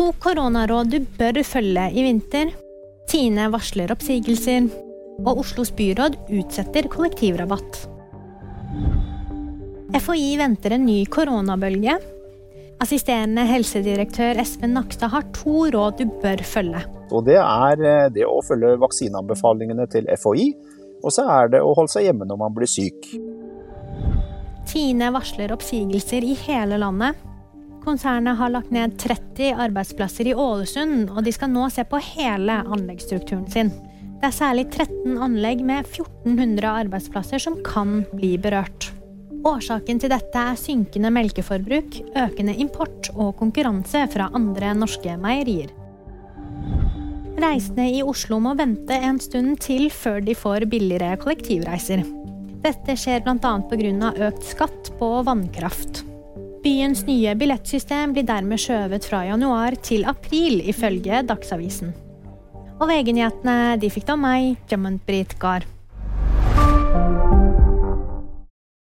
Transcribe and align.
To 0.00 0.14
koronaråd 0.16 0.88
du 0.88 1.02
bør 1.18 1.42
følge 1.44 1.82
i 1.92 2.02
vinter. 2.06 2.54
Tine 3.10 3.50
varsler 3.52 3.90
oppsigelser. 3.92 4.70
Og 5.20 5.42
Oslos 5.42 5.68
byråd 5.76 6.16
utsetter 6.38 6.88
kollektivrabatt. 6.88 7.82
FHI 10.00 10.30
venter 10.40 10.78
en 10.78 10.88
ny 10.88 11.02
koronabølge. 11.04 11.98
Assisterende 12.80 13.44
helsedirektør 13.44 14.40
Espen 14.40 14.72
Nakstad 14.72 15.12
har 15.12 15.28
to 15.36 15.68
råd 15.68 16.00
du 16.00 16.06
bør 16.24 16.46
følge. 16.48 16.80
Og 17.12 17.28
Det 17.28 17.36
er 17.36 17.84
eh, 17.84 18.08
det 18.16 18.24
å 18.24 18.40
følge 18.46 18.78
vaksineanbefalingene 18.80 19.84
til 19.92 20.08
FHI, 20.16 20.46
og 21.04 21.12
så 21.12 21.28
er 21.28 21.52
det 21.58 21.60
å 21.60 21.74
holde 21.76 21.92
seg 21.92 22.08
hjemme 22.08 22.24
når 22.24 22.40
man 22.40 22.56
blir 22.56 22.72
syk. 22.72 23.12
Tine 24.70 25.12
varsler 25.12 25.52
oppsigelser 25.52 26.24
i 26.24 26.38
hele 26.46 26.80
landet. 26.80 27.20
Konsernet 27.84 28.36
har 28.36 28.52
lagt 28.52 28.70
ned 28.70 28.98
30 29.00 29.54
arbeidsplasser 29.56 30.28
i 30.28 30.34
Ålesund, 30.36 31.08
og 31.10 31.24
de 31.24 31.32
skal 31.32 31.52
nå 31.52 31.64
se 31.72 31.84
på 31.88 32.00
hele 32.12 32.60
anleggsstrukturen 32.60 33.46
sin. 33.50 33.72
Det 34.20 34.28
er 34.28 34.36
særlig 34.36 34.66
13 34.68 35.16
anlegg 35.16 35.62
med 35.64 35.86
1400 35.86 36.68
arbeidsplasser 36.84 37.40
som 37.40 37.56
kan 37.64 38.02
bli 38.12 38.34
berørt. 38.42 38.90
Årsaken 39.48 40.02
til 40.02 40.12
dette 40.12 40.36
er 40.36 40.58
synkende 40.60 41.08
melkeforbruk, 41.14 41.96
økende 42.20 42.52
import 42.60 43.08
og 43.14 43.32
konkurranse 43.38 44.04
fra 44.12 44.28
andre 44.36 44.74
norske 44.76 45.16
meierier. 45.16 45.72
Reisende 47.40 47.86
i 47.88 48.02
Oslo 48.04 48.36
må 48.44 48.52
vente 48.58 48.92
en 48.92 49.16
stund 49.22 49.56
til 49.64 49.88
før 49.88 50.20
de 50.20 50.36
får 50.36 50.68
billigere 50.68 51.16
kollektivreiser. 51.22 52.04
Dette 52.60 53.00
skjer 53.00 53.24
bl.a. 53.24 53.38
pga. 53.40 54.12
økt 54.28 54.44
skatt 54.44 54.92
på 55.00 55.10
vannkraft. 55.24 56.04
Byens 56.60 57.06
nye 57.06 57.32
billettsystem 57.40 58.12
blir 58.12 58.26
dermed 58.28 58.60
skjøvet 58.60 59.06
fra 59.08 59.22
januar 59.24 59.78
til 59.80 60.04
april, 60.04 60.58
ifølge 60.68 61.22
Dagsavisen. 61.24 61.94
Og 62.76 62.84
VG-nyhetene 62.90 63.78
de 63.80 63.88
fikk 63.92 64.10
da 64.10 64.16
meg, 64.20 64.58
Jammund 64.68 65.00
Britt 65.08 65.38
Gahr. 65.40 65.64